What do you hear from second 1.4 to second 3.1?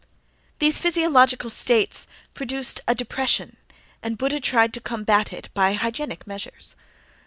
states produced a